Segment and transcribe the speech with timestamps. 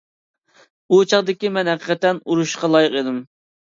[0.95, 3.27] ئۇ چاغدىكى مەن ھەقىقەتەن ئۇرۇشقا لايىق ئىدىم.